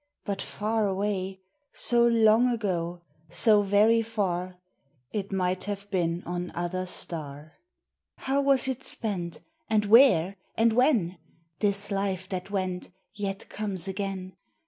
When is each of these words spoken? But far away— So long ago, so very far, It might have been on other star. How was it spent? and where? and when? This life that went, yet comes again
But 0.25 0.41
far 0.41 0.87
away— 0.87 1.41
So 1.89 2.07
long 2.07 2.47
ago, 2.49 3.03
so 3.29 3.61
very 3.61 4.01
far, 4.01 4.57
It 5.13 5.31
might 5.31 5.65
have 5.65 5.91
been 5.91 6.23
on 6.25 6.49
other 6.55 6.87
star. 6.87 7.59
How 8.17 8.41
was 8.41 8.67
it 8.67 8.81
spent? 8.83 9.41
and 9.69 9.85
where? 9.85 10.37
and 10.55 10.73
when? 10.73 11.19
This 11.59 11.91
life 11.91 12.27
that 12.29 12.49
went, 12.49 12.89
yet 13.13 13.47
comes 13.49 13.87
again 13.87 14.35